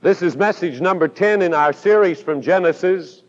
[0.00, 3.24] This is message number 10 in our series from Genesis.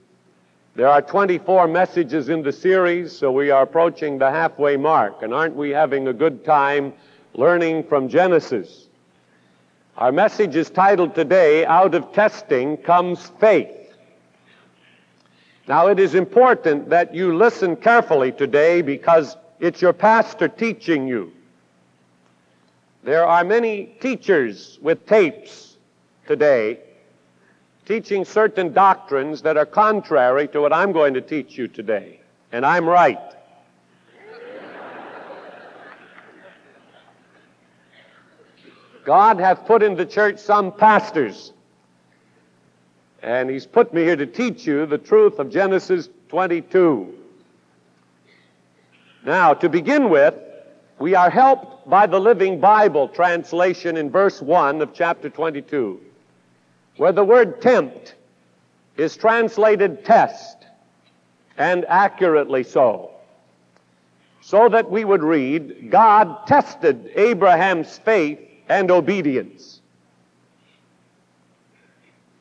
[0.76, 5.23] There are 24 messages in the series, so we are approaching the halfway mark.
[5.23, 6.93] And aren't we having a good time
[7.33, 8.85] learning from Genesis?
[9.97, 13.91] Our message is titled today, Out of Testing Comes Faith.
[15.67, 21.33] Now, it is important that you listen carefully today because it's your pastor teaching you.
[23.04, 25.68] There are many teachers with tapes
[26.30, 26.80] today
[27.88, 32.20] teaching certain doctrines that are contrary to what I'm going to teach you today.
[32.52, 33.17] And I'm right.
[39.03, 41.52] God hath put in the church some pastors,
[43.23, 47.11] and He's put me here to teach you the truth of Genesis 22.
[49.25, 50.36] Now, to begin with,
[51.00, 56.02] we are helped by the Living Bible translation in verse 1 of chapter 22,
[56.99, 58.13] where the word tempt
[58.98, 60.58] is translated test,
[61.58, 63.11] and accurately so.
[64.42, 69.80] So that we would read, God tested Abraham's faith and obedience.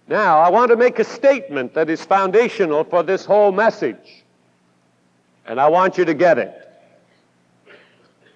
[0.08, 4.24] Now, I want to make a statement that is foundational for this whole message,
[5.46, 6.68] and I want you to get it.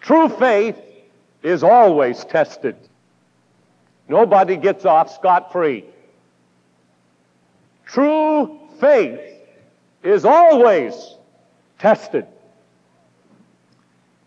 [0.01, 0.77] True faith
[1.43, 2.77] is always tested.
[4.09, 5.85] Nobody gets off scot free.
[7.93, 9.21] True faith
[10.03, 10.95] is always
[11.79, 12.27] tested.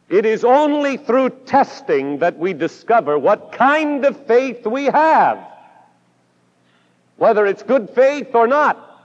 [0.08, 5.40] It is only through testing that we discover what kind of faith we have,
[7.18, 9.04] whether it's good faith or not.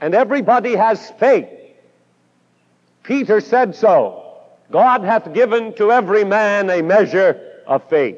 [0.00, 1.48] And everybody has faith.
[3.02, 4.40] Peter said so.
[4.70, 8.16] God hath given to every man a measure of faith.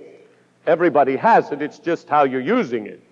[0.68, 3.02] Everybody has it, it's just how you're using it.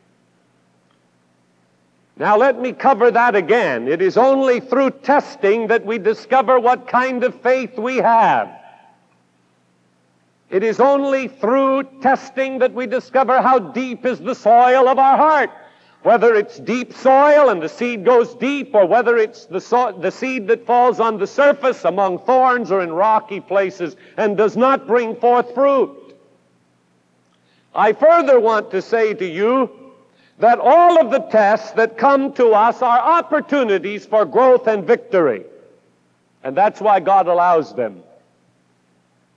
[2.17, 3.89] Now let me cover that again.
[3.89, 8.51] It is only through testing that we discover what kind of faith we have.
[10.49, 15.17] It is only through testing that we discover how deep is the soil of our
[15.17, 15.51] heart.
[16.05, 20.11] Whether it's deep soil and the seed goes deep, or whether it's the, so- the
[20.11, 24.87] seed that falls on the surface among thorns or in rocky places and does not
[24.87, 26.15] bring forth fruit.
[27.75, 29.84] I further want to say to you
[30.39, 35.45] that all of the tests that come to us are opportunities for growth and victory.
[36.43, 38.03] And that's why God allows them.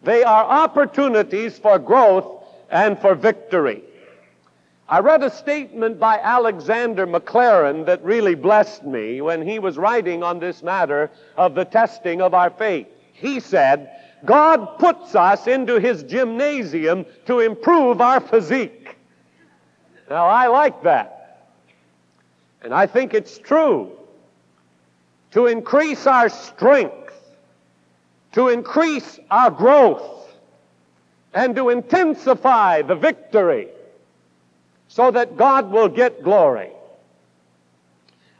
[0.03, 3.83] They are opportunities for growth and for victory.
[4.89, 10.23] I read a statement by Alexander Maclaren that really blessed me when he was writing
[10.23, 12.87] on this matter of the testing of our faith.
[13.11, 13.91] He said,
[14.25, 18.96] God puts us into his gymnasium to improve our physique.
[20.09, 21.53] Now, I like that.
[22.61, 23.91] And I think it's true.
[25.31, 27.13] To increase our strength,
[28.33, 30.17] to increase our growth,
[31.33, 33.67] and to intensify the victory
[34.87, 36.71] so that God will get glory.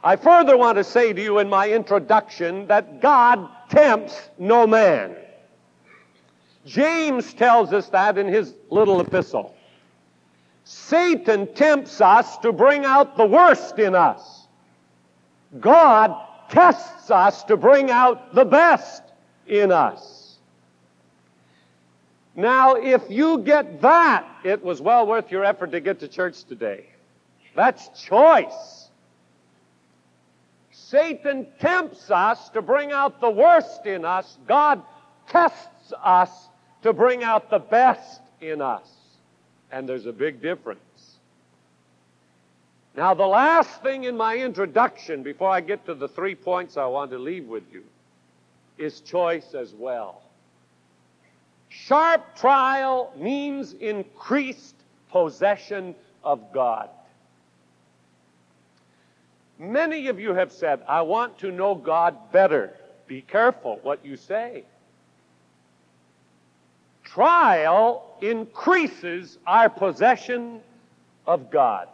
[0.02, 5.16] I further want to say to you in my introduction that God tempts no man.
[6.64, 9.54] James tells us that in his little epistle.
[10.70, 14.46] Satan tempts us to bring out the worst in us.
[15.58, 16.14] God
[16.50, 19.02] tests us to bring out the best
[19.46, 20.36] in us.
[22.36, 26.44] Now, if you get that, it was well worth your effort to get to church
[26.44, 26.84] today.
[27.56, 28.90] That's choice.
[30.70, 34.36] Satan tempts us to bring out the worst in us.
[34.46, 34.82] God
[35.30, 36.50] tests us
[36.82, 38.97] to bring out the best in us.
[39.70, 40.80] And there's a big difference.
[42.96, 46.86] Now, the last thing in my introduction, before I get to the three points I
[46.86, 47.84] want to leave with you,
[48.76, 50.22] is choice as well.
[51.68, 54.74] Sharp trial means increased
[55.10, 56.88] possession of God.
[59.58, 62.74] Many of you have said, I want to know God better.
[63.06, 64.64] Be careful what you say.
[67.18, 70.60] Trial increases our possession
[71.26, 71.88] of God.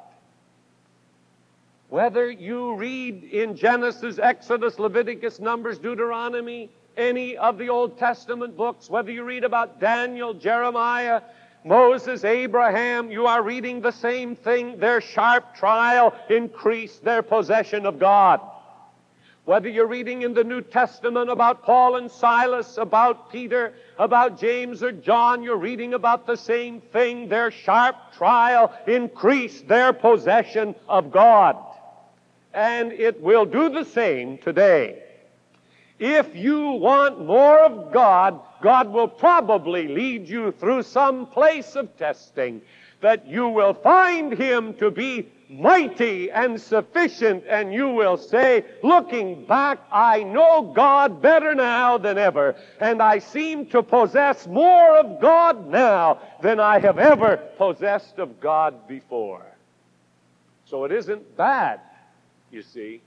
[1.89, 6.69] Whether you read in Genesis, Exodus, Leviticus, Numbers, Deuteronomy,
[6.99, 11.23] any of the Old Testament books, whether you read about Daniel, Jeremiah,
[11.65, 14.77] Moses, Abraham, you are reading the same thing.
[14.77, 18.43] Their sharp trial increased their possession of God.
[19.47, 24.83] Whether you're reading in the New Testament about Paul and Silas, about Peter, about James
[24.83, 27.29] or John, you're reading about the same thing.
[27.29, 31.57] Their sharp trial increased their possession of God.
[32.53, 35.03] And it will do the same today.
[35.99, 41.97] If you want more of God, God will probably lead you through some place of
[41.97, 42.63] testing
[43.05, 49.45] that you will find Him to be mighty and sufficient, and you will say, looking
[49.45, 55.21] back, I know God better now than ever, and I seem to possess more of
[55.21, 59.45] God now than I have ever possessed of God before.
[60.65, 61.81] So it isn't bad,
[62.51, 63.03] you see.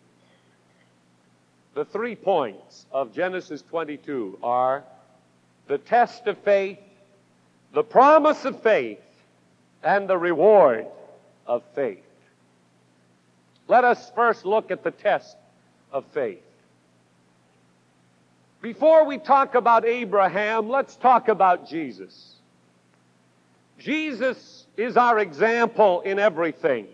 [1.73, 4.83] The three points of Genesis 22 are
[5.67, 6.77] the test of faith,
[7.73, 8.99] the promise of faith,
[9.87, 10.85] and the reward
[11.45, 12.03] of faith.
[13.69, 15.37] Let us first look at the test
[15.93, 16.43] of faith.
[18.61, 22.35] Before we talk about Abraham, let's talk about Jesus.
[23.79, 26.87] Jesus is our example in everything.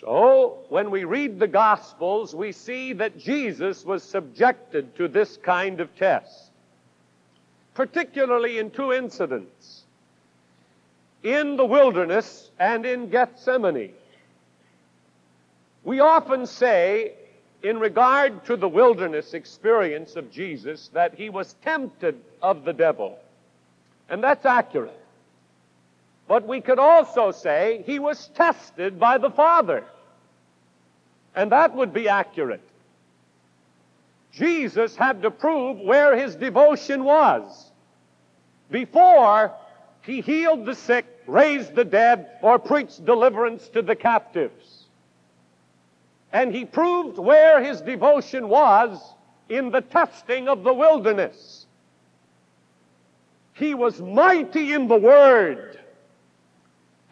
[0.00, 5.78] So, when we read the Gospels, we see that Jesus was subjected to this kind
[5.78, 6.52] of test,
[7.74, 9.79] particularly in two incidents
[11.22, 13.92] in the wilderness and in Gethsemane.
[15.84, 17.12] We often say,
[17.62, 23.18] in regard to the wilderness experience of Jesus, that he was tempted of the devil.
[24.08, 24.98] And that's accurate.
[26.26, 29.84] But we could also say he was tested by the Father.
[31.34, 32.62] And that would be accurate.
[34.32, 37.70] Jesus had to prove where his devotion was
[38.70, 39.52] before
[40.10, 44.86] he healed the sick, raised the dead, or preached deliverance to the captives.
[46.32, 49.00] And he proved where his devotion was
[49.48, 51.64] in the testing of the wilderness.
[53.52, 55.78] He was mighty in the Word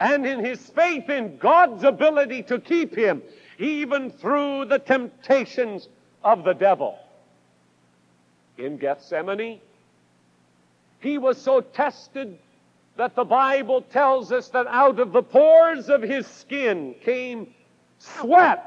[0.00, 3.22] and in his faith in God's ability to keep him
[3.60, 5.88] even through the temptations
[6.24, 6.98] of the devil.
[8.56, 9.60] In Gethsemane,
[10.98, 12.38] he was so tested
[12.98, 17.54] that the Bible tells us that out of the pores of his skin came
[17.98, 18.64] sweat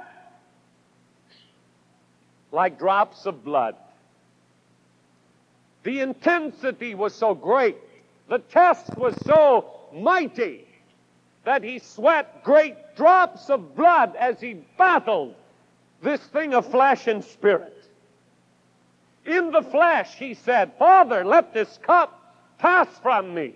[2.53, 3.75] like drops of blood.
[5.83, 7.75] The intensity was so great,
[8.29, 10.65] the test was so mighty,
[11.43, 15.35] that he sweat great drops of blood as he battled
[16.01, 17.85] this thing of flesh and spirit.
[19.25, 23.55] In the flesh, he said, Father, let this cup pass from me.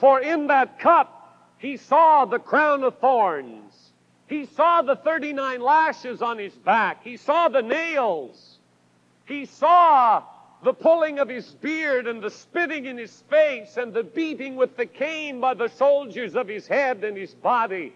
[0.00, 3.90] For in that cup, he saw the crown of thorns
[4.30, 7.02] he saw the 39 lashes on his back.
[7.02, 8.60] He saw the nails.
[9.26, 10.22] He saw
[10.62, 14.76] the pulling of his beard and the spitting in his face and the beating with
[14.76, 17.92] the cane by the soldiers of his head and his body.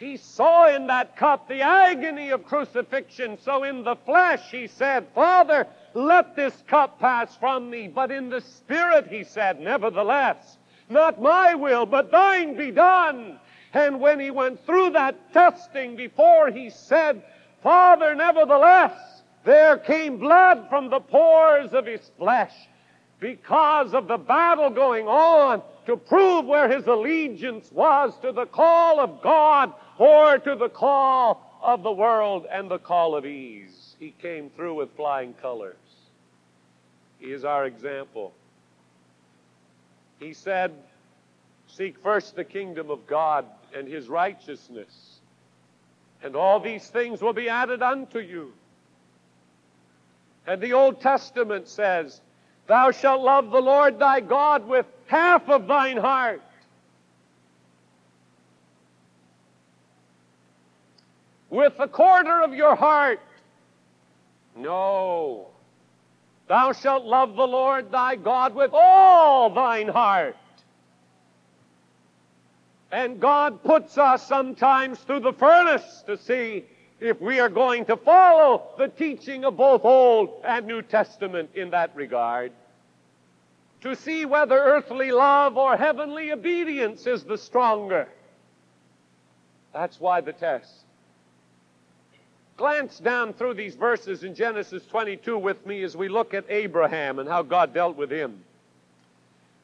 [0.00, 3.36] He saw in that cup the agony of crucifixion.
[3.38, 7.86] So in the flesh, he said, Father, let this cup pass from me.
[7.86, 10.56] But in the spirit, he said, Nevertheless,
[10.88, 13.38] not my will, but thine be done.
[13.74, 17.22] And when he went through that testing before, he said,
[17.62, 22.54] Father, nevertheless, there came blood from the pores of his flesh
[23.20, 28.98] because of the battle going on to prove where his allegiance was to the call
[28.98, 33.96] of God or to the call of the world and the call of ease.
[33.98, 35.76] He came through with flying colors.
[37.18, 38.32] He is our example.
[40.18, 40.72] He said,
[41.66, 43.44] Seek first the kingdom of God
[43.76, 45.20] and his righteousness,
[46.22, 48.54] and all these things will be added unto you.
[50.46, 52.22] And the Old Testament says,
[52.66, 56.40] Thou shalt love the Lord thy God with half of thine heart.
[61.50, 63.20] With a quarter of your heart.
[64.56, 65.48] No.
[66.48, 70.36] Thou shalt love the Lord thy God with all thine heart.
[72.92, 76.64] And God puts us sometimes through the furnace to see
[76.98, 81.70] if we are going to follow the teaching of both Old and New Testament in
[81.70, 82.52] that regard.
[83.82, 88.08] To see whether earthly love or heavenly obedience is the stronger.
[89.72, 90.84] That's why the test.
[92.60, 97.18] Glance down through these verses in Genesis 22 with me as we look at Abraham
[97.18, 98.44] and how God dealt with him.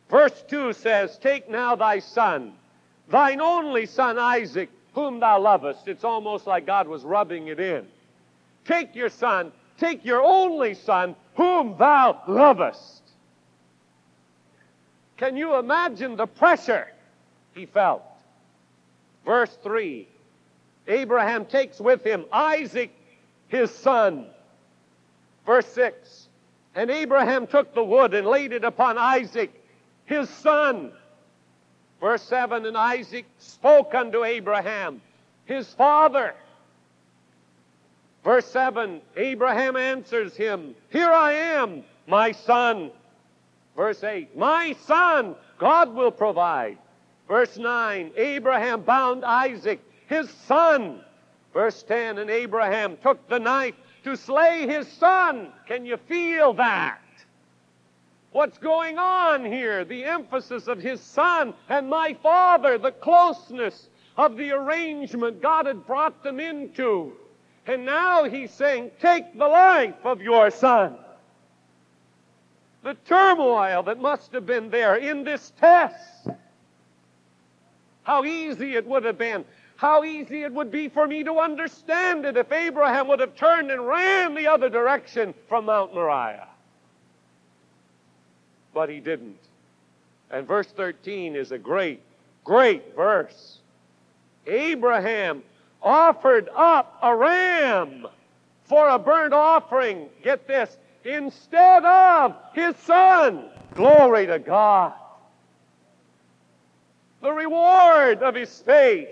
[0.09, 2.55] Verse 2 says, Take now thy son
[3.11, 5.89] thine only son Isaac, whom thou lovest.
[5.89, 7.87] It's almost like God was rubbing it in.
[8.65, 13.03] Take your son, take your only son, whom thou lovest.
[15.19, 16.89] Can you imagine the pressure
[17.55, 18.03] he felt?
[19.27, 20.09] Verse 3
[20.89, 22.91] Abraham takes with him Isaac,
[23.49, 24.27] his son.
[25.45, 26.29] Verse 6
[26.75, 29.53] And Abraham took the wood and laid it upon Isaac,
[30.05, 30.93] his son.
[32.01, 35.01] Verse 7 And Isaac spoke unto Abraham,
[35.45, 36.35] his father.
[38.25, 42.91] Verse 7 Abraham answers him, Here I am, my son.
[43.77, 46.79] Verse 8 My son, God will provide.
[47.29, 51.01] Verse 9 Abraham bound Isaac, his son.
[51.53, 55.53] Verse 10 And Abraham took the knife to slay his son.
[55.67, 57.01] Can you feel that?
[58.33, 59.85] What's going on here?
[59.85, 65.87] The emphasis of his son and my father, the closeness of the arrangement God had
[65.87, 67.13] brought them into.
[67.67, 70.97] And now he's saying, Take the life of your son.
[72.83, 76.29] The turmoil that must have been there in this test.
[78.05, 79.45] How easy it would have been.
[79.77, 83.71] How easy it would be for me to understand it if Abraham would have turned
[83.71, 86.49] and ran the other direction from Mount Moriah
[88.77, 89.39] but he didn't.
[90.31, 92.03] And verse 13 is a great,
[92.45, 93.61] great verse.
[94.47, 95.43] Abraham
[95.83, 98.07] offered up a ram
[98.65, 100.11] for a burnt offering.
[100.23, 103.47] Get this, instead of his son.
[103.75, 104.93] Glory to God.
[107.23, 109.09] The reward of his faith.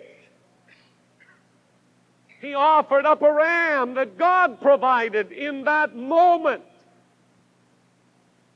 [2.45, 6.63] He offered up a ram that God provided in that moment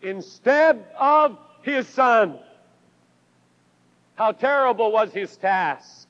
[0.03, 2.39] instead of his son.
[4.15, 6.07] How terrible was his task.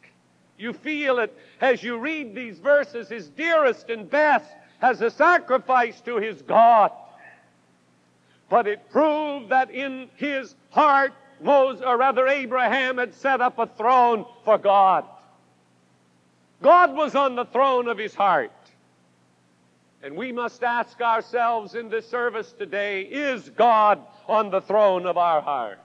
[0.58, 3.08] You feel it as you read these verses.
[3.08, 4.50] His dearest and best
[4.82, 6.90] as a sacrifice to his God.
[8.48, 13.68] But it proved that in his heart, Moses, or rather Abraham, had set up a
[13.68, 15.04] throne for God.
[16.62, 18.52] God was on the throne of his heart.
[20.02, 25.16] And we must ask ourselves in this service today is God on the throne of
[25.16, 25.80] our heart?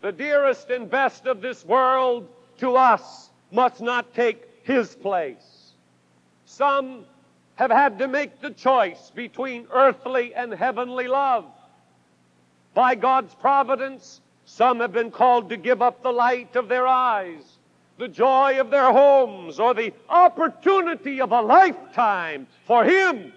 [0.00, 5.72] The dearest and best of this world to us must not take his place.
[6.44, 7.04] Some
[7.56, 11.46] have had to make the choice between earthly and heavenly love.
[12.74, 17.57] By God's providence, some have been called to give up the light of their eyes
[17.98, 23.32] the joy of their homes or the opportunity of a lifetime for Him.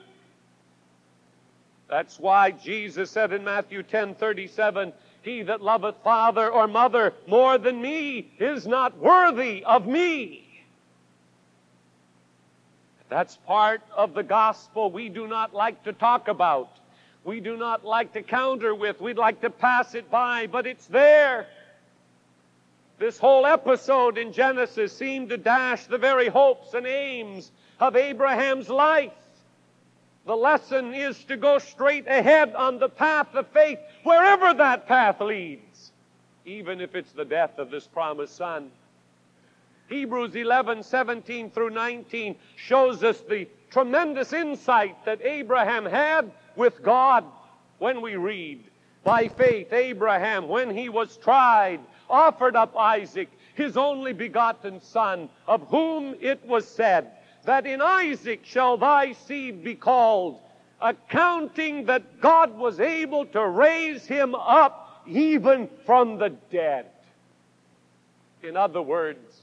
[1.89, 7.57] That's why Jesus said in Matthew 10 37, He that loveth father or mother more
[7.57, 10.47] than me is not worthy of me.
[13.09, 16.69] That's part of the gospel we do not like to talk about.
[17.25, 19.01] We do not like to counter with.
[19.01, 21.47] We'd like to pass it by, but it's there.
[23.01, 28.69] This whole episode in Genesis seemed to dash the very hopes and aims of Abraham's
[28.69, 29.11] life.
[30.27, 35.19] The lesson is to go straight ahead on the path of faith, wherever that path
[35.19, 35.91] leads,
[36.45, 38.69] even if it's the death of this promised son.
[39.89, 47.25] Hebrews 11, 17 through 19 shows us the tremendous insight that Abraham had with God
[47.79, 48.63] when we read.
[49.03, 51.79] By faith, Abraham, when he was tried,
[52.11, 57.11] offered up Isaac, his only begotten son, of whom it was said,
[57.45, 60.39] that in Isaac shall thy seed be called,
[60.81, 66.87] accounting that God was able to raise him up even from the dead.
[68.43, 69.41] In other words,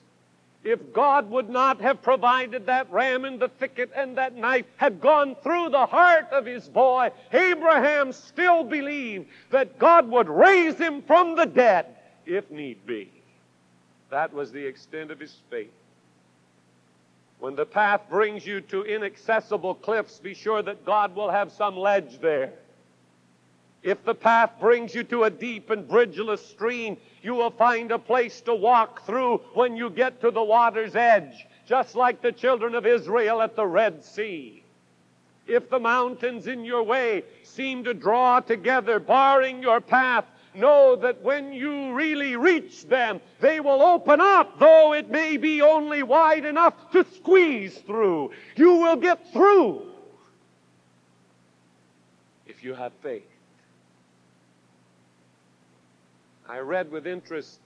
[0.65, 5.01] if God would not have provided that ram in the thicket and that knife had
[5.01, 11.03] gone through the heart of his boy, Abraham still believed that God would raise him
[11.03, 11.87] from the dead
[12.29, 13.11] if need be.
[14.11, 15.73] That was the extent of his faith.
[17.41, 21.77] When the path brings you to inaccessible cliffs, be sure that God will have some
[21.77, 22.53] ledge there.
[23.83, 27.99] If the path brings you to a deep and bridgeless stream, you will find a
[27.99, 32.75] place to walk through when you get to the water's edge, just like the children
[32.75, 34.65] of Israel at the Red Sea.
[35.47, 40.25] If the mountains in your way seem to draw together, barring your path,
[40.59, 45.63] know that when you really reach them, they will open up, though it may be
[45.63, 48.33] only wide enough to squeeze through.
[48.57, 49.89] You will get through
[52.47, 53.23] if you have faith.
[56.49, 57.61] I read with interest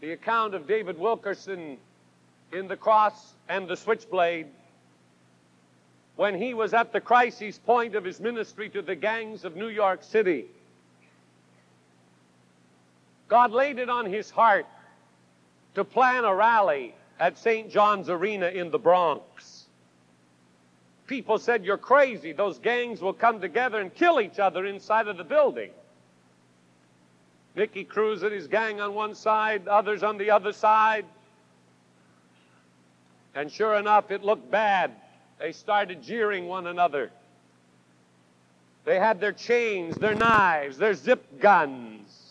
[0.00, 1.76] the account of David Wilkerson
[2.52, 4.46] in the cross and the switchblade
[6.16, 9.68] when he was at the crisis point of his ministry to the gangs of New
[9.68, 10.46] York City.
[13.28, 14.66] God laid it on his heart
[15.74, 17.70] to plan a rally at St.
[17.70, 19.66] John's Arena in the Bronx.
[21.06, 22.32] People said, You're crazy.
[22.32, 25.70] Those gangs will come together and kill each other inside of the building.
[27.54, 31.04] Nicky Cruz and his gang on one side, others on the other side.
[33.34, 34.92] And sure enough, it looked bad.
[35.38, 37.10] They started jeering one another.
[38.84, 42.27] They had their chains, their knives, their zip guns,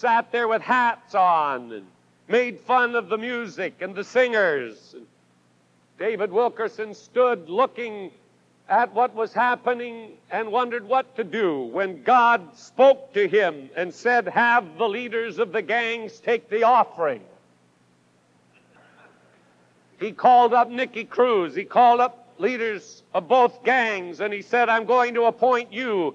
[0.00, 1.86] sat there with hats on, and
[2.26, 4.94] made fun of the music and the singers.
[5.98, 8.10] David Wilkerson stood looking
[8.70, 13.92] at what was happening and wondered what to do when God spoke to him and
[13.92, 17.20] said, Have the leaders of the gangs take the offering.
[19.98, 21.54] He called up Nicky Cruz.
[21.54, 26.14] He called up leaders of both gangs and he said, I'm going to appoint you,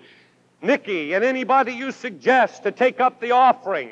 [0.65, 3.89] Nicky, and anybody you suggest to take up the offering.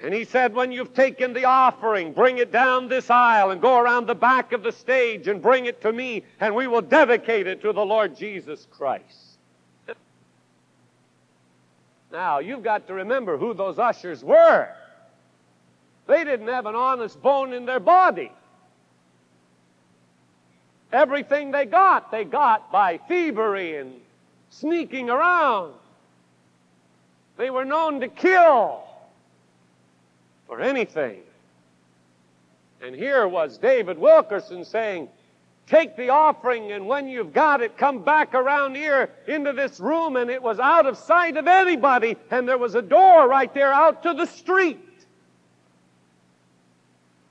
[0.00, 3.78] And he said, When you've taken the offering, bring it down this aisle and go
[3.78, 7.46] around the back of the stage and bring it to me, and we will dedicate
[7.46, 9.38] it to the Lord Jesus Christ.
[12.12, 14.68] Now, you've got to remember who those ushers were.
[16.06, 18.30] They didn't have an honest bone in their body.
[20.92, 23.94] Everything they got, they got by thievery and
[24.58, 25.74] sneaking around.
[27.36, 28.84] They were known to kill
[30.46, 31.20] for anything.
[32.80, 35.08] And here was David Wilkerson saying,
[35.66, 40.16] Take the offering, and when you've got it, come back around here into this room.
[40.16, 43.72] And it was out of sight of anybody, and there was a door right there
[43.72, 44.78] out to the street.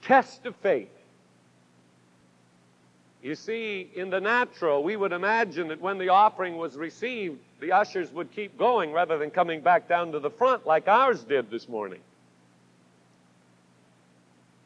[0.02, 0.90] Test of faith.
[3.24, 7.72] You see, in the natural, we would imagine that when the offering was received, the
[7.72, 11.50] ushers would keep going rather than coming back down to the front like ours did
[11.50, 12.02] this morning.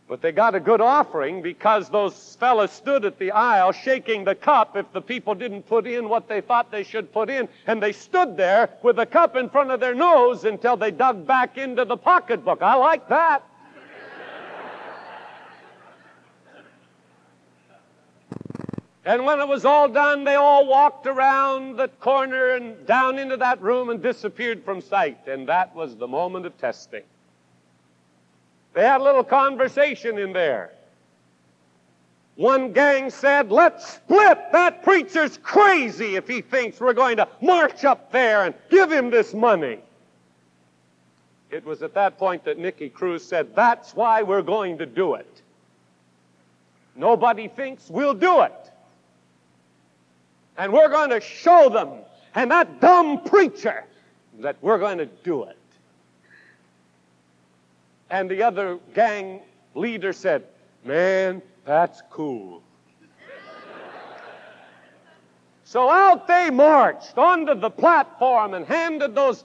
[0.07, 4.33] But they got a good offering because those fellows stood at the aisle shaking the
[4.33, 7.47] cup if the people didn't put in what they thought they should put in.
[7.67, 11.27] And they stood there with the cup in front of their nose until they dug
[11.27, 12.63] back into the pocketbook.
[12.63, 13.43] I like that.
[19.07, 23.37] And when it was all done, they all walked around the corner and down into
[23.37, 25.25] that room and disappeared from sight.
[25.27, 27.03] And that was the moment of testing.
[28.73, 30.73] They had a little conversation in there.
[32.35, 34.39] One gang said, Let's split.
[34.51, 39.09] That preacher's crazy if he thinks we're going to march up there and give him
[39.09, 39.79] this money.
[41.49, 45.13] It was at that point that Nicky Cruz said, That's why we're going to do
[45.13, 45.41] it.
[46.97, 48.66] Nobody thinks we'll do it.
[50.57, 51.89] And we're going to show them
[52.35, 53.83] and that dumb preacher
[54.39, 55.57] that we're going to do it.
[58.09, 59.41] And the other gang
[59.75, 60.43] leader said,
[60.85, 62.61] Man, that's cool.
[65.63, 69.43] so out they marched onto the platform and handed those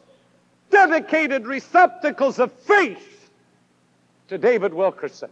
[0.71, 3.31] dedicated receptacles of faith
[4.29, 5.31] to David Wilkerson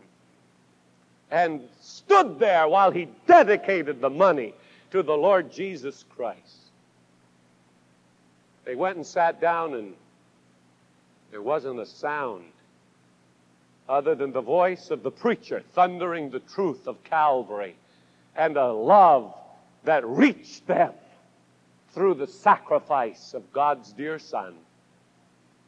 [1.30, 4.54] and stood there while he dedicated the money
[4.90, 6.56] to the Lord Jesus Christ.
[8.64, 9.94] They went and sat down, and
[11.30, 12.44] there wasn't a sound
[13.88, 17.74] other than the voice of the preacher thundering the truth of Calvary
[18.36, 19.34] and a love
[19.84, 20.92] that reached them
[21.92, 24.54] through the sacrifice of God's dear Son.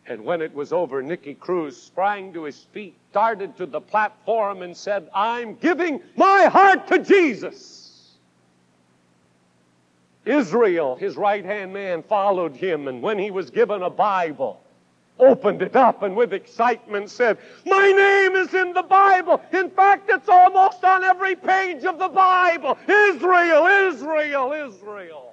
[0.06, 4.62] And when it was over, Nicky Cruz sprang to his feet, darted to the platform,
[4.62, 7.81] and said, I'm giving my heart to Jesus.
[10.24, 14.60] Israel, his right hand man, followed him, and when he was given a Bible,
[15.18, 19.40] opened it up and with excitement said, My name is in the Bible.
[19.52, 22.78] In fact, it's almost on every page of the Bible.
[22.88, 25.32] Israel, Israel, Israel.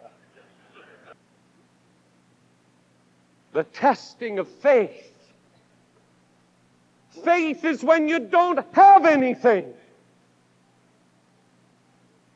[3.53, 5.05] The testing of faith.
[7.23, 9.73] Faith is when you don't have anything.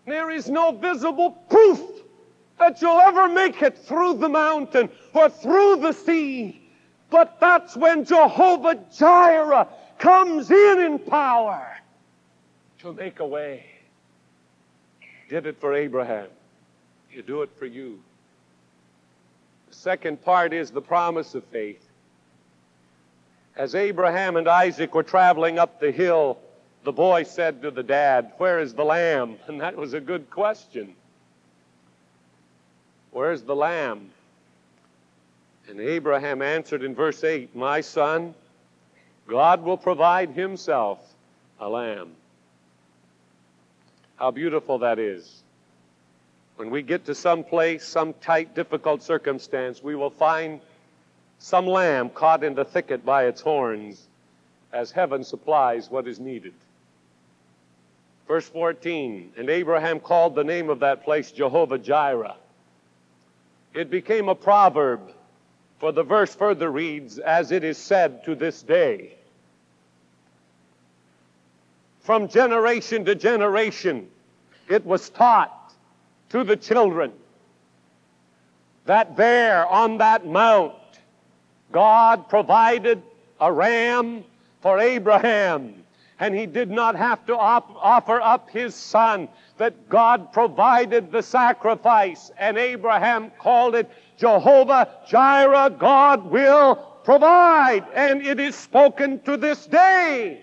[0.06, 1.80] There is no visible proof
[2.64, 6.62] that you'll ever make it through the mountain or through the sea.
[7.10, 9.68] But that's when Jehovah Jireh
[10.00, 11.76] comes in in power
[12.80, 13.66] to make a way.
[15.30, 16.30] Did it for Abraham.
[17.12, 18.00] You do it for you.
[19.70, 21.86] The second part is the promise of faith.
[23.58, 26.38] As Abraham and Isaac were traveling up the hill,
[26.86, 29.36] the boy said to the dad, Where is the lamb?
[29.48, 30.96] And that was a good question.
[33.14, 34.10] Where's the lamb?
[35.70, 38.34] And Abraham answered in verse 8, My son,
[39.28, 41.00] God will provide himself
[41.60, 42.12] a lamb.
[44.16, 45.44] How beautiful that is.
[46.56, 50.60] When we get to some place, some tight, difficult circumstance, we will find
[51.38, 54.08] some lamb caught in the thicket by its horns
[54.72, 56.54] as heaven supplies what is needed.
[58.28, 62.36] Verse 14, and Abraham called the name of that place Jehovah Jireh.
[63.74, 65.12] It became a proverb,
[65.80, 69.16] for the verse further reads, as it is said to this day.
[72.02, 74.08] From generation to generation,
[74.68, 75.74] it was taught
[76.30, 77.14] to the children
[78.86, 80.74] that there on that mount,
[81.72, 83.02] God provided
[83.40, 84.24] a ram
[84.62, 85.83] for Abraham
[86.24, 91.22] and he did not have to op- offer up his son, that God provided the
[91.22, 99.36] sacrifice, and Abraham called it Jehovah Jireh, God will provide, and it is spoken to
[99.36, 100.40] this day.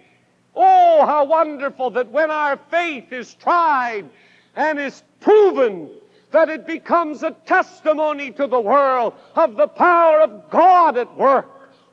[0.54, 4.04] Oh, how wonderful that when our faith is tried
[4.56, 5.88] and is proven,
[6.30, 11.48] that it becomes a testimony to the world of the power of God at work.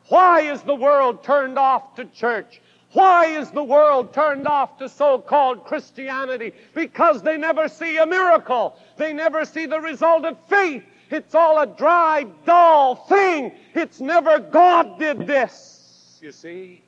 [0.09, 2.59] Why is the world turned off to church?
[2.97, 6.51] Why is the world turned off to so called Christianity?
[6.73, 8.75] Because they never see a miracle.
[8.97, 10.83] They never see the result of faith.
[11.11, 13.51] It's all a dry, dull thing.
[13.75, 16.81] It's never God did this, you see.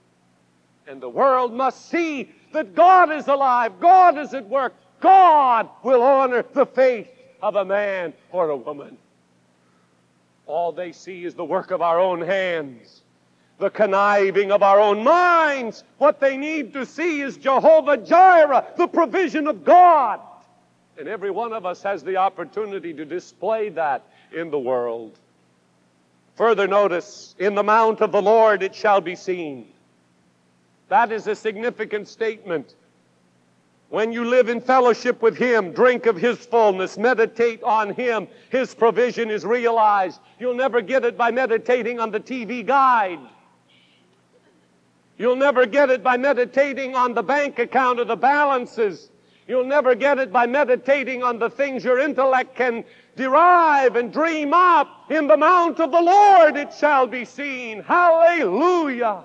[0.88, 6.02] And the world must see that God is alive, God is at work, God will
[6.02, 7.08] honor the faith
[7.40, 8.98] of a man or a woman.
[10.48, 13.04] All they see is the work of our own hands
[13.60, 15.84] the conniving of our own minds.
[15.98, 20.22] What they need to see is Jehovah Jireh, the provision of God.
[20.98, 24.04] And every one of us has the opportunity to display that
[24.36, 25.18] in the world.
[26.36, 29.68] Further notice, in the mount of the Lord it shall be seen.
[30.88, 32.76] That is a significant statement.
[33.90, 38.74] When you live in fellowship with Him, drink of His fullness, meditate on Him, His
[38.74, 40.20] provision is realized.
[40.40, 43.20] You'll never get it by meditating on the TV guide.
[45.20, 49.10] You'll never get it by meditating on the bank account or the balances.
[49.50, 52.86] You'll never get it by meditating on the things your intellect can
[53.18, 55.12] derive and dream up.
[55.12, 57.84] In the mount of the Lord it shall be seen.
[57.84, 59.24] Hallelujah.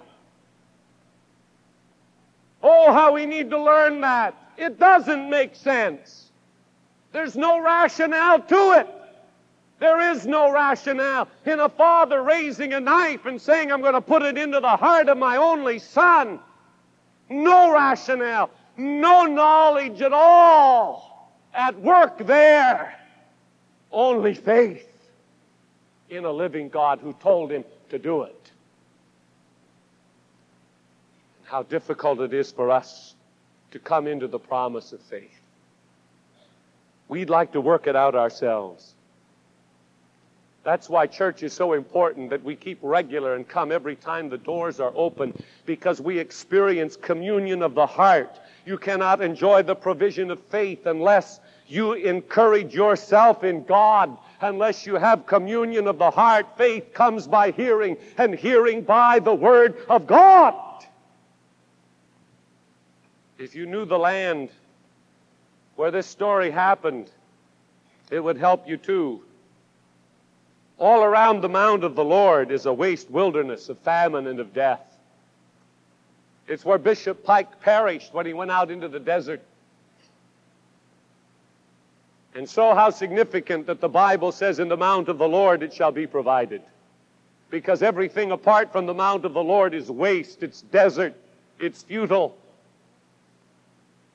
[2.61, 4.35] Oh, how we need to learn that.
[4.57, 6.33] It doesn't make sense.
[7.13, 9.04] There's no rationale to it.
[9.85, 14.01] There is no rationale in a father raising a knife and saying, I'm going to
[14.01, 16.41] put it into the heart of my only son.
[17.29, 22.99] No rationale, no knowledge at all at work there.
[23.93, 24.89] Only faith
[26.09, 28.51] in a living God who told him to do it.
[31.43, 33.15] How difficult it is for us
[33.73, 35.43] to come into the promise of faith.
[37.07, 38.95] We'd like to work it out ourselves.
[40.65, 44.39] That's why church is so important that we keep regular and come every time the
[44.39, 45.35] doors are open
[45.67, 48.41] because we experience communion of the heart.
[48.65, 54.17] You cannot enjoy the provision of faith unless you encourage yourself in God.
[54.41, 59.35] Unless you have communion of the heart, faith comes by hearing and hearing by the
[59.35, 60.55] Word of God.
[63.37, 64.49] If you knew the land
[65.77, 67.11] where this story happened,
[68.11, 69.23] it would help you too.
[70.79, 74.53] All around the mount of the Lord is a waste wilderness of famine and of
[74.53, 74.81] death.
[76.47, 79.41] It's where Bishop Pike perished when he went out into the desert.
[82.35, 85.73] And so, how significant that the Bible says, In the mount of the Lord it
[85.73, 86.63] shall be provided.
[87.51, 91.15] Because everything apart from the mount of the Lord is waste, it's desert,
[91.61, 92.37] it's futile.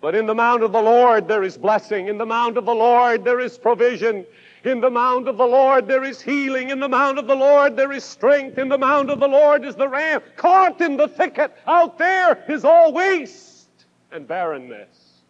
[0.02, 2.08] But in the mount of the Lord there is blessing.
[2.08, 4.26] In the mount of the Lord there is provision.
[4.64, 6.70] In the mount of the Lord there is healing.
[6.70, 8.58] In the mount of the Lord there is strength.
[8.58, 10.22] In the mount of the Lord is the ram.
[10.36, 13.70] Caught in the thicket out there is all waste
[14.12, 15.22] and barrenness.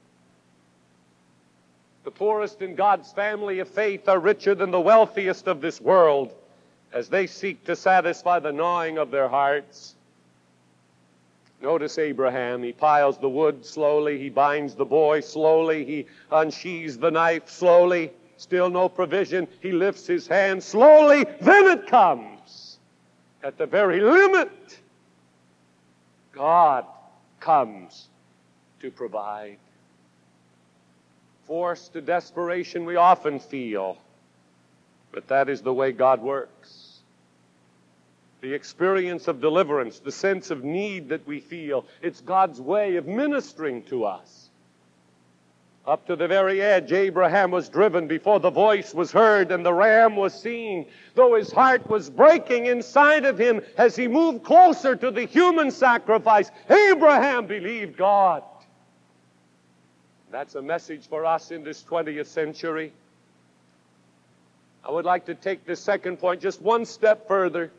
[2.03, 6.33] The poorest in God's family of faith are richer than the wealthiest of this world
[6.91, 9.95] as they seek to satisfy the gnawing of their hearts.
[11.61, 12.63] Notice Abraham.
[12.63, 14.17] He piles the wood slowly.
[14.17, 15.85] He binds the boy slowly.
[15.85, 18.11] He unsheathes the knife slowly.
[18.39, 19.49] Still no provision.
[19.60, 21.25] He lifts his hand slowly.
[21.41, 22.78] Then it comes.
[23.43, 24.80] At the very limit,
[26.32, 26.86] God
[27.41, 28.08] comes
[28.80, 29.58] to provide.
[31.47, 33.97] Forced to desperation, we often feel,
[35.12, 36.99] but that is the way God works.
[38.39, 43.06] The experience of deliverance, the sense of need that we feel, it's God's way of
[43.06, 44.48] ministering to us.
[45.89, 49.73] Up to the very edge, Abraham was driven before the voice was heard and the
[49.73, 50.86] ram was seen.
[51.15, 55.71] Though his heart was breaking inside of him as he moved closer to the human
[55.71, 58.43] sacrifice, Abraham believed God.
[60.30, 62.93] That's a message for us in this 20th century.
[64.88, 67.71] I would like to take this second point just one step further.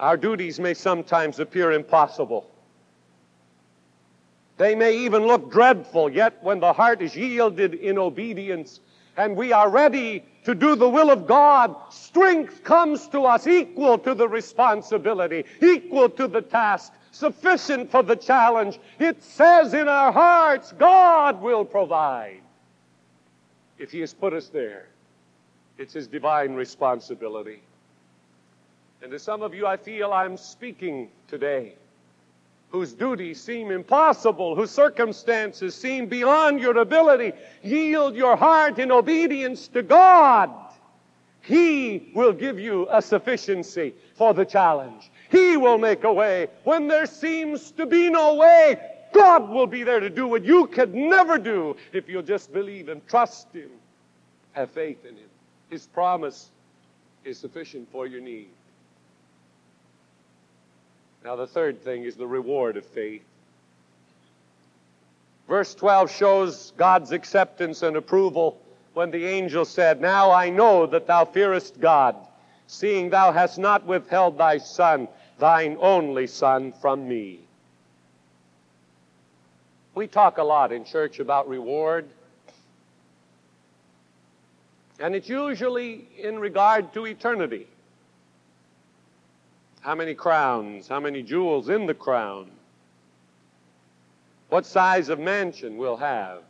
[0.00, 2.50] Our duties may sometimes appear impossible.
[4.58, 8.80] They may even look dreadful, yet when the heart is yielded in obedience
[9.16, 13.98] and we are ready to do the will of God, strength comes to us equal
[13.98, 18.80] to the responsibility, equal to the task, sufficient for the challenge.
[18.98, 22.40] It says in our hearts, God will provide.
[23.78, 24.86] If He has put us there,
[25.78, 27.60] it's His divine responsibility.
[29.02, 31.74] And to some of you, I feel I'm speaking today
[32.70, 39.68] whose duties seem impossible, whose circumstances seem beyond your ability, yield your heart in obedience
[39.68, 40.50] to God.
[41.40, 45.10] He will give you a sufficiency for the challenge.
[45.30, 48.78] He will make a way when there seems to be no way.
[49.14, 52.90] God will be there to do what you could never do if you'll just believe
[52.90, 53.70] and trust Him,
[54.52, 55.28] have faith in Him.
[55.70, 56.50] His promise
[57.24, 58.48] is sufficient for your need.
[61.24, 63.22] Now, the third thing is the reward of faith.
[65.48, 68.60] Verse 12 shows God's acceptance and approval
[68.92, 72.16] when the angel said, Now I know that thou fearest God,
[72.66, 77.40] seeing thou hast not withheld thy son, thine only son, from me.
[79.94, 82.06] We talk a lot in church about reward,
[85.00, 87.66] and it's usually in regard to eternity.
[89.88, 90.86] How many crowns?
[90.86, 92.50] How many jewels in the crown?
[94.50, 96.42] What size of mansion we'll have?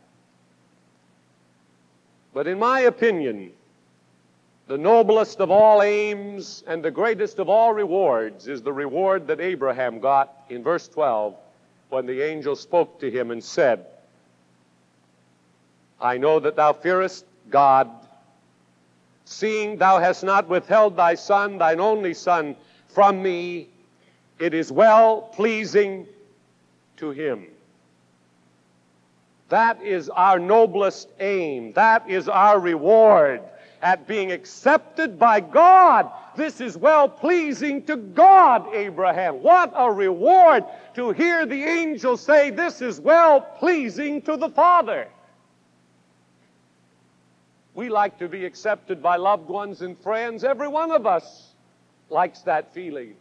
[2.33, 3.53] But in my opinion,
[4.67, 9.39] the noblest of all aims and the greatest of all rewards is the reward that
[9.39, 11.33] Abraham got in verse 12
[11.87, 13.85] when the angel spoke to him and said,
[16.01, 17.89] I know that thou fearest God,
[19.23, 22.57] seeing thou hast not withheld thy son, thine only son,
[22.89, 23.69] from me,
[24.39, 26.07] it is well pleasing
[26.97, 27.47] to him.
[29.49, 31.73] That is our noblest aim.
[31.73, 33.41] That is our reward
[33.81, 36.11] at being accepted by God.
[36.35, 39.41] This is well pleasing to God, Abraham.
[39.41, 45.07] What a reward to hear the angel say, This is well pleasing to the Father.
[47.73, 51.48] We like to be accepted by loved ones and friends, every one of us
[52.09, 53.15] likes that feeling.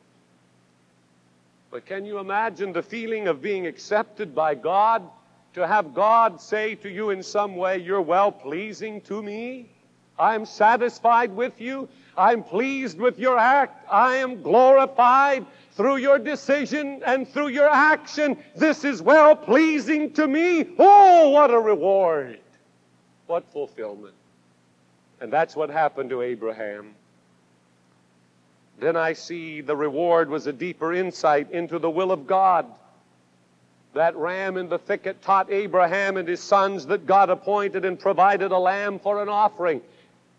[1.70, 5.02] But can you imagine the feeling of being accepted by God?
[5.54, 9.68] To have God say to you in some way, You're well pleasing to me.
[10.18, 11.88] I'm satisfied with you.
[12.16, 13.86] I'm pleased with your act.
[13.90, 18.36] I am glorified through your decision and through your action.
[18.56, 20.66] This is well pleasing to me.
[20.78, 22.40] Oh, what a reward!
[23.26, 24.14] What fulfillment.
[25.20, 26.94] And that's what happened to Abraham.
[28.78, 32.66] Then I see the reward was a deeper insight into the will of God.
[33.94, 38.52] That ram in the thicket taught Abraham and his sons that God appointed and provided
[38.52, 39.80] a lamb for an offering.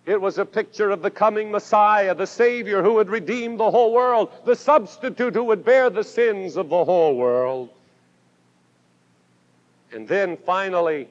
[0.05, 3.93] It was a picture of the coming Messiah, the Savior who would redeem the whole
[3.93, 7.69] world, the substitute who would bear the sins of the whole world.
[9.91, 11.09] And then finally,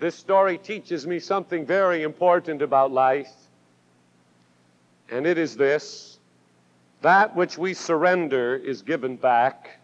[0.00, 3.28] this story teaches me something very important about life
[5.10, 6.18] and it is this
[7.00, 9.78] that which we surrender is given back.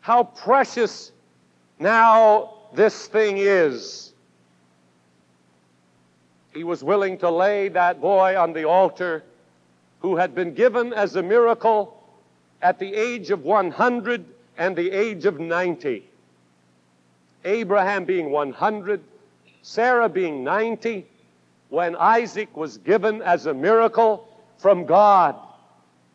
[0.00, 1.12] How precious
[1.78, 4.12] now this thing is.
[6.54, 9.22] He was willing to lay that boy on the altar
[10.00, 12.02] who had been given as a miracle
[12.62, 14.24] at the age of 100
[14.56, 16.04] and the age of 90.
[17.44, 19.00] Abraham being 100,
[19.62, 21.06] Sarah being 90,
[21.70, 24.28] when Isaac was given as a miracle
[24.58, 25.36] from God.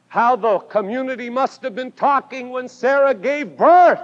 [0.07, 3.99] How the community must have been talking when Sarah gave birth.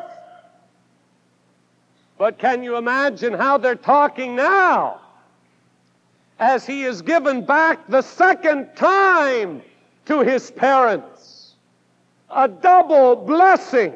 [2.18, 5.02] But can you imagine how they're talking now?
[6.40, 9.62] As he is given back the second time
[10.06, 11.56] to his parents.
[12.34, 13.94] a double blessing,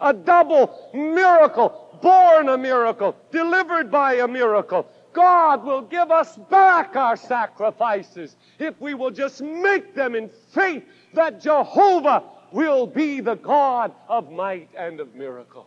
[0.00, 4.86] a double miracle, born a miracle, delivered by a miracle.
[5.12, 10.84] God will give us back our sacrifices if we will just make them in faith
[11.14, 15.66] that Jehovah will be the God of might and of miracle.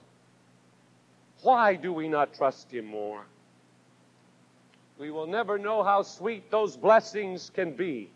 [1.41, 3.25] Why do we not trust Him more?
[4.97, 8.09] We will never know how sweet those blessings can be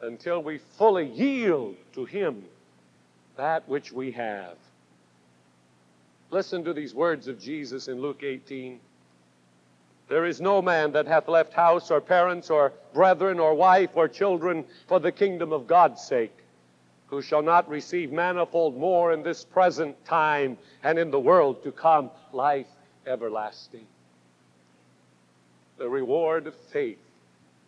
[0.00, 2.44] until we fully yield to Him
[3.36, 4.56] that which we have.
[6.30, 8.78] Listen to these words of Jesus in Luke 18.
[10.08, 14.08] There is no man that hath left house or parents or brethren or wife or
[14.08, 16.36] children for the kingdom of God's sake,
[17.08, 21.72] who shall not receive manifold more in this present time and in the world to
[21.72, 22.66] come life
[23.06, 23.86] everlasting.
[25.76, 26.98] The reward of faith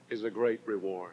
[0.09, 1.13] is a great reward.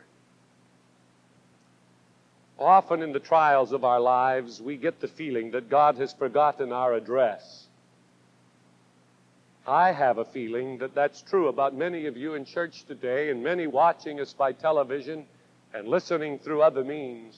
[2.58, 6.72] Often in the trials of our lives, we get the feeling that God has forgotten
[6.72, 7.67] our address.
[9.68, 13.44] I have a feeling that that's true about many of you in church today and
[13.44, 15.26] many watching us by television
[15.74, 17.38] and listening through other means.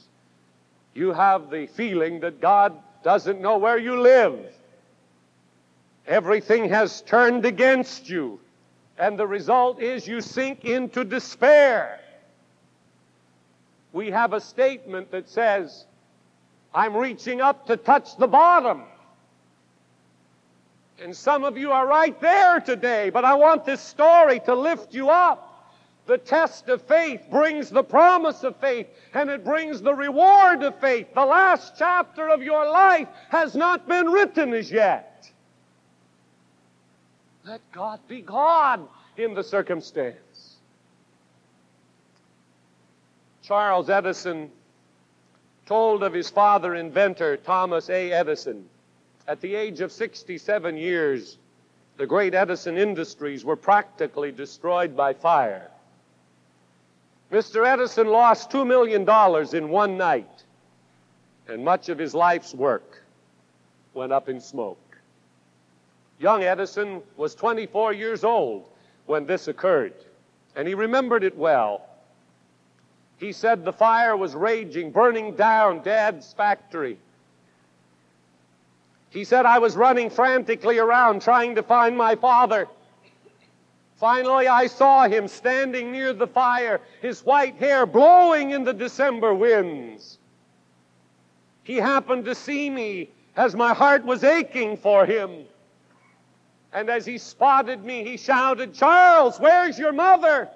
[0.94, 4.40] You have the feeling that God doesn't know where you live.
[6.06, 8.40] Everything has turned against you,
[8.98, 12.00] and the result is you sink into despair
[13.92, 15.86] we have a statement that says,
[16.74, 18.84] I'm reaching up to touch the bottom.
[21.02, 24.94] And some of you are right there today, but I want this story to lift
[24.94, 25.46] you up.
[26.08, 30.80] The test of faith brings the promise of faith, and it brings the reward of
[30.80, 31.14] faith.
[31.14, 35.32] The last chapter of your life has not been written as yet.
[37.46, 40.56] Let God be God in the circumstance.
[43.44, 44.52] Charles Edison
[45.66, 48.12] told of his father inventor, Thomas A.
[48.12, 48.68] Edison.
[49.30, 51.38] At the age of 67 years,
[51.98, 55.70] the great Edison industries were practically destroyed by fire.
[57.32, 57.64] Mr.
[57.64, 59.04] Edison lost $2 million
[59.56, 60.46] in one night,
[61.48, 63.04] and much of his life's work
[63.94, 64.98] went up in smoke.
[66.18, 68.68] Young Edison was 24 years old
[69.06, 69.94] when this occurred,
[70.56, 71.88] and he remembered it well.
[73.18, 76.98] He said the fire was raging, burning down Dad's factory.
[79.10, 82.68] He said I was running frantically around trying to find my father.
[83.96, 89.34] Finally, I saw him standing near the fire, his white hair blowing in the December
[89.34, 90.20] winds.
[91.64, 95.46] He happened to see me as my heart was aching for him.
[96.72, 100.50] And as he spotted me, he shouted, Charles, where's your mother?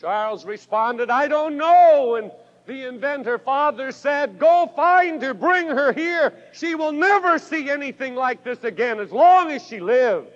[0.00, 2.16] Charles responded, I don't know.
[2.16, 2.30] And
[2.66, 6.32] the inventor father said, Go find her, bring her here.
[6.52, 10.28] She will never see anything like this again as long as she lives.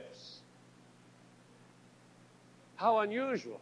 [2.77, 3.61] How unusual.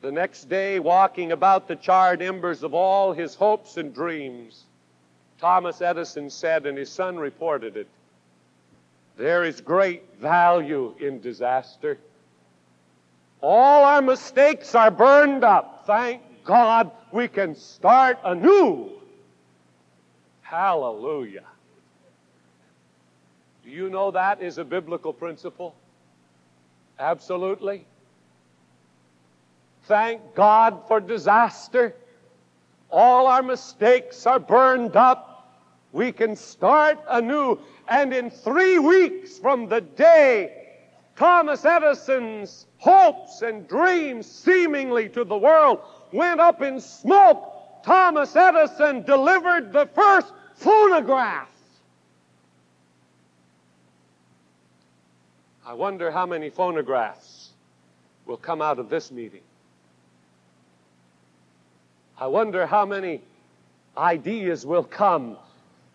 [0.00, 4.64] The next day, walking about the charred embers of all his hopes and dreams,
[5.40, 7.88] Thomas Edison said, and his son reported it,
[9.16, 11.98] there is great value in disaster.
[13.40, 15.84] All our mistakes are burned up.
[15.86, 18.90] Thank God we can start anew.
[20.42, 21.44] Hallelujah.
[23.64, 25.74] Do you know that is a biblical principle?
[26.98, 27.86] Absolutely.
[29.84, 31.94] Thank God for disaster.
[32.90, 35.30] All our mistakes are burned up.
[35.92, 37.58] We can start anew.
[37.88, 40.64] And in three weeks from the day
[41.16, 45.80] Thomas Edison's hopes and dreams, seemingly to the world,
[46.14, 47.82] went up in smoke.
[47.84, 51.48] Thomas Edison delivered the first phonograph.
[55.66, 57.50] I wonder how many phonographs
[58.26, 59.42] will come out of this meeting.
[62.16, 63.20] I wonder how many
[63.96, 65.36] ideas will come,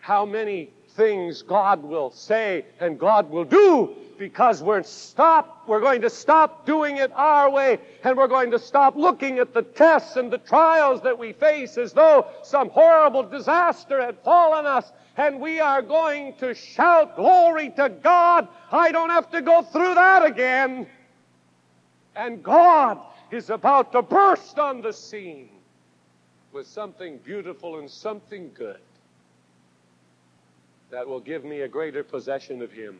[0.00, 6.02] how many things God will say and God will do because we're stop we're going
[6.02, 10.16] to stop doing it our way and we're going to stop looking at the tests
[10.16, 15.40] and the trials that we face as though some horrible disaster had fallen us and
[15.40, 18.48] we are going to shout glory to God.
[18.72, 20.86] I don't have to go through that again.
[22.16, 22.98] And God
[23.30, 25.50] is about to burst on the scene
[26.52, 28.80] with something beautiful and something good
[30.90, 32.98] that will give me a greater possession of Him.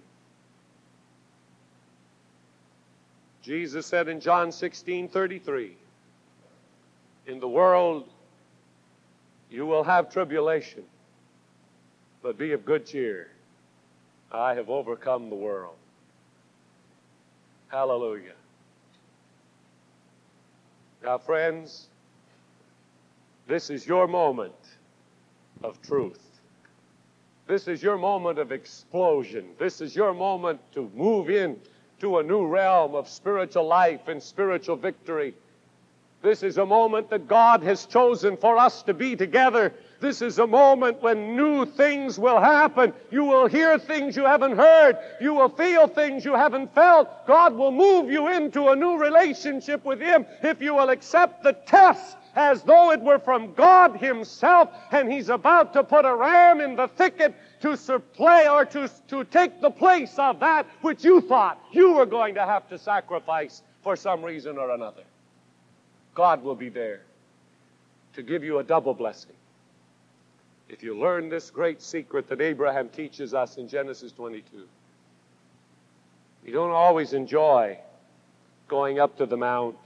[3.42, 5.76] Jesus said in John 16 33,
[7.26, 8.08] In the world
[9.50, 10.84] You will have tribulation,
[12.22, 13.28] but be of good cheer.
[14.30, 15.74] I have overcome the world.
[17.68, 18.34] Hallelujah.
[21.02, 21.88] Now, friends,
[23.48, 24.54] this is your moment
[25.64, 26.29] of truth.
[27.50, 29.44] This is your moment of explosion.
[29.58, 31.58] This is your moment to move in
[31.98, 35.34] to a new realm of spiritual life and spiritual victory.
[36.22, 39.74] This is a moment that God has chosen for us to be together.
[39.98, 42.92] This is a moment when new things will happen.
[43.10, 44.96] You will hear things you haven't heard.
[45.20, 47.26] You will feel things you haven't felt.
[47.26, 51.54] God will move you into a new relationship with Him if you will accept the
[51.54, 56.60] test as though it were from God Himself, and He's about to put a ram
[56.60, 61.20] in the thicket to supply or to, to take the place of that which you
[61.20, 65.02] thought you were going to have to sacrifice for some reason or another.
[66.14, 67.02] God will be there
[68.14, 69.32] to give you a double blessing.
[70.68, 74.66] If you learn this great secret that Abraham teaches us in Genesis 22,
[76.46, 77.78] you don't always enjoy
[78.68, 79.76] going up to the mount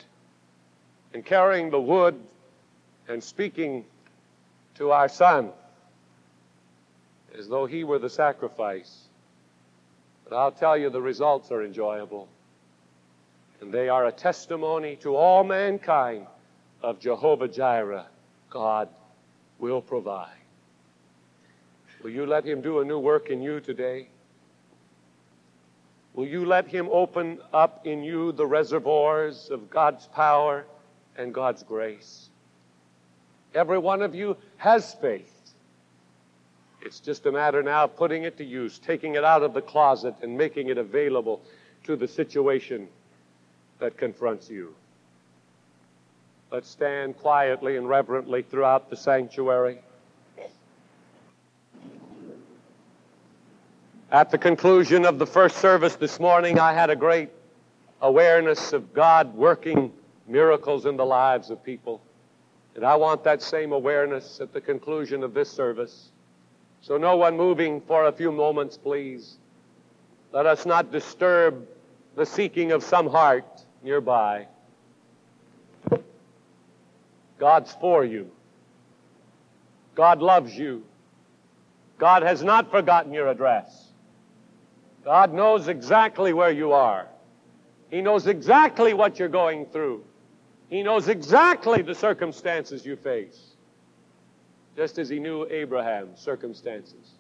[1.15, 2.21] and carrying the wood
[3.09, 3.85] and speaking
[4.77, 5.51] to our son
[7.39, 9.05] as though he were the sacrifice.
[10.29, 12.29] But I'll tell you, the results are enjoyable.
[13.61, 16.27] And they are a testimony to all mankind
[16.83, 18.07] of Jehovah Jireh.
[18.51, 18.89] God
[19.59, 20.29] will provide.
[22.03, 24.09] Will you let Him do a new work in you today?
[26.15, 30.67] Will you let Him open up in you the reservoirs of God's power
[31.17, 32.29] and God's grace?
[33.55, 35.31] Every one of you has faith.
[36.83, 39.63] It's just a matter now of putting it to use, taking it out of the
[39.63, 41.41] closet and making it available
[41.85, 42.89] to the situation
[43.79, 44.75] that confronts you.
[46.51, 49.79] Let's stand quietly and reverently throughout the sanctuary.
[54.13, 57.31] At the conclusion of the first service this morning, I had a great
[58.01, 59.93] awareness of God working
[60.29, 62.01] miracles in the lives of people.
[62.75, 66.11] And I want that same awareness at the conclusion of this service.
[66.81, 69.39] So, no one moving for a few moments, please.
[70.33, 71.67] Let us not disturb
[72.17, 73.47] the seeking of some heart
[73.83, 74.49] nearby.
[77.39, 78.31] God's for you.
[79.95, 80.85] God loves you.
[81.99, 83.93] God has not forgotten your address.
[85.05, 87.07] God knows exactly where you are.
[87.91, 90.05] He knows exactly what you're going through.
[90.75, 93.53] He knows exactly the circumstances you face,
[94.75, 97.13] just as he knew Abraham's circumstances.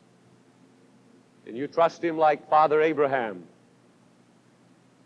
[1.47, 3.45] And you trust him like Father Abraham.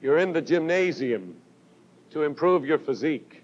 [0.00, 1.36] You're in the gymnasium
[2.12, 3.42] to improve your physique.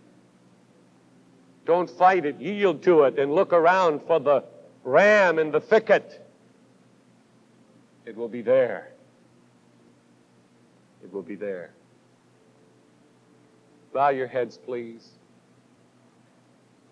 [1.67, 4.43] Don't fight it, yield to it, and look around for the
[4.85, 6.27] ram in the thicket.
[8.07, 8.89] It will be there.
[11.03, 11.75] It will be there.
[13.95, 15.09] Bow your heads, please.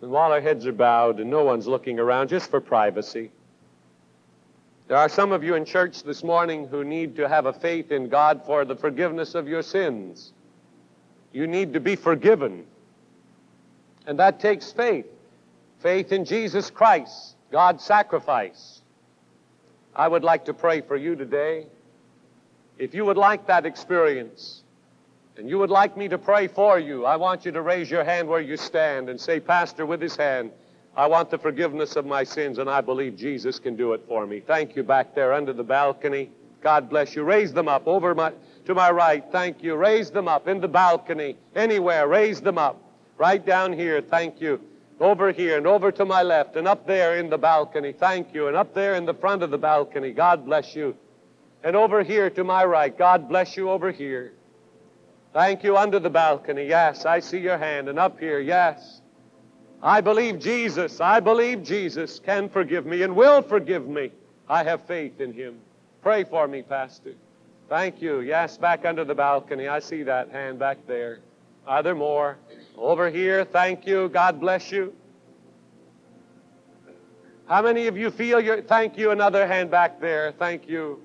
[0.01, 3.33] And while our heads are bowed and no one's looking around, just for privacy,
[4.87, 7.91] there are some of you in church this morning who need to have a faith
[7.91, 10.33] in God for the forgiveness of your sins.
[11.33, 12.67] You need to be forgiven.
[14.07, 15.07] And that takes faith
[15.81, 18.83] faith in Jesus Christ, God's sacrifice.
[19.97, 21.67] I would like to pray for you today.
[22.79, 24.63] If you would like that experience,
[25.37, 28.05] and you would like me to pray for you, I want you to raise your
[28.05, 30.51] hand where you stand and say, Pastor, with his hand,
[30.95, 34.27] I want the forgiveness of my sins, and I believe Jesus can do it for
[34.27, 34.41] me.
[34.41, 36.31] Thank you back there under the balcony.
[36.63, 37.23] God bless you.
[37.23, 38.33] Raise them up over my,
[38.67, 39.25] to my right.
[39.33, 39.75] Thank you.
[39.75, 42.07] Raise them up in the balcony, anywhere.
[42.09, 42.79] Raise them up.
[43.17, 44.03] Right down here.
[44.03, 44.61] Thank you.
[45.01, 47.93] Over here and over to my left and up there in the balcony.
[47.93, 48.49] Thank you.
[48.49, 50.13] And up there in the front of the balcony.
[50.13, 50.95] God bless you.
[51.65, 52.97] And over here to my right.
[52.97, 54.33] God bless you over here.
[55.33, 56.67] Thank you under the balcony.
[56.67, 57.89] Yes, I see your hand.
[57.89, 59.01] And up here, yes.
[59.83, 64.13] I believe Jesus, I believe Jesus can forgive me and will forgive me.
[64.49, 65.59] I have faith in him.
[66.03, 67.15] Pray for me, Pastor.
[67.69, 68.21] Thank you.
[68.21, 69.69] Yes, back under the balcony.
[69.69, 71.21] I see that hand back there.
[71.67, 72.37] Are there more?
[72.77, 73.45] Over here.
[73.45, 74.09] Thank you.
[74.11, 74.95] God bless you.
[77.49, 80.33] How many of you feel your, thank you, another hand back there.
[80.33, 81.03] Thank you.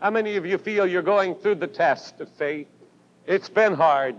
[0.00, 2.66] How many of you feel you're going through the test of faith?
[3.26, 4.16] It's been hard,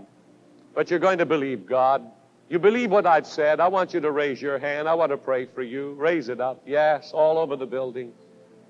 [0.74, 2.02] but you're going to believe God.
[2.48, 3.60] You believe what I've said.
[3.60, 4.88] I want you to raise your hand.
[4.88, 5.94] I want to pray for you.
[5.94, 6.62] Raise it up.
[6.66, 8.12] Yes, all over the building.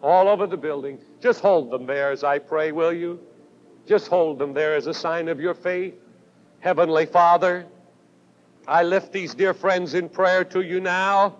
[0.03, 0.99] All over the building.
[1.21, 3.21] Just hold them there as I pray, will you?
[3.87, 5.95] Just hold them there as a sign of your faith.
[6.61, 7.67] Heavenly Father,
[8.67, 11.37] I lift these dear friends in prayer to you now.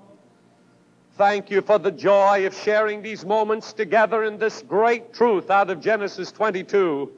[1.17, 5.71] Thank you for the joy of sharing these moments together in this great truth out
[5.71, 7.11] of Genesis 22.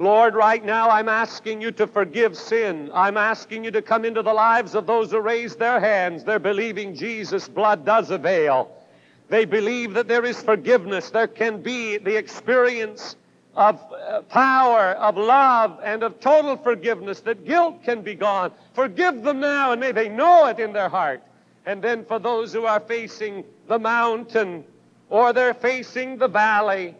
[0.00, 2.90] Lord, right now I'm asking you to forgive sin.
[2.94, 6.24] I'm asking you to come into the lives of those who raise their hands.
[6.24, 8.74] They're believing Jesus' blood does avail.
[9.28, 11.10] They believe that there is forgiveness.
[11.10, 13.16] There can be the experience
[13.54, 18.52] of uh, power, of love, and of total forgiveness, that guilt can be gone.
[18.72, 21.22] Forgive them now, and may they know it in their heart.
[21.66, 24.64] And then for those who are facing the mountain,
[25.10, 26.94] or they're facing the valley,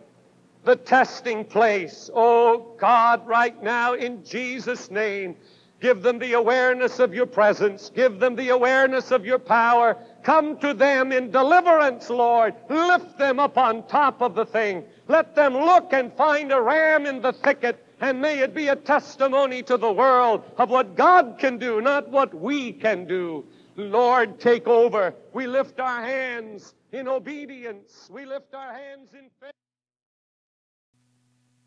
[0.64, 2.10] the testing place.
[2.14, 5.36] Oh God, right now, in Jesus' name,
[5.80, 7.90] give them the awareness of your presence.
[7.94, 9.96] Give them the awareness of your power.
[10.22, 12.54] Come to them in deliverance, Lord.
[12.68, 14.84] Lift them up on top of the thing.
[15.08, 17.86] Let them look and find a ram in the thicket.
[18.02, 22.08] And may it be a testimony to the world of what God can do, not
[22.08, 23.44] what we can do.
[23.76, 25.14] Lord, take over.
[25.32, 28.08] We lift our hands in obedience.
[28.10, 29.59] We lift our hands in faith.